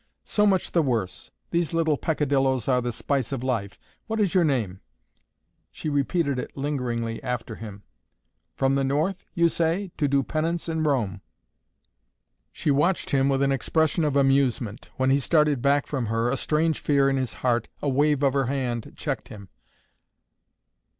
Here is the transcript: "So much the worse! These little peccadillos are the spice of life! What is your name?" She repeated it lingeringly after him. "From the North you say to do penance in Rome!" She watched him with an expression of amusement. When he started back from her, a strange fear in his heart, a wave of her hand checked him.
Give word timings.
"So 0.25 0.47
much 0.47 0.71
the 0.71 0.81
worse! 0.81 1.29
These 1.51 1.73
little 1.73 1.95
peccadillos 1.95 2.67
are 2.67 2.81
the 2.81 2.91
spice 2.91 3.31
of 3.31 3.43
life! 3.43 3.77
What 4.07 4.19
is 4.19 4.33
your 4.33 4.43
name?" 4.43 4.79
She 5.69 5.89
repeated 5.89 6.39
it 6.39 6.57
lingeringly 6.57 7.21
after 7.21 7.53
him. 7.57 7.83
"From 8.55 8.73
the 8.73 8.83
North 8.83 9.25
you 9.35 9.47
say 9.47 9.91
to 9.97 10.07
do 10.07 10.23
penance 10.23 10.67
in 10.67 10.81
Rome!" 10.85 11.21
She 12.51 12.71
watched 12.71 13.11
him 13.11 13.29
with 13.29 13.43
an 13.43 13.51
expression 13.51 14.03
of 14.03 14.15
amusement. 14.15 14.89
When 14.97 15.11
he 15.11 15.19
started 15.19 15.61
back 15.61 15.85
from 15.85 16.07
her, 16.07 16.31
a 16.31 16.35
strange 16.37 16.79
fear 16.79 17.07
in 17.07 17.17
his 17.17 17.33
heart, 17.45 17.67
a 17.79 17.87
wave 17.87 18.23
of 18.23 18.33
her 18.33 18.47
hand 18.47 18.93
checked 18.97 19.27
him. 19.27 19.49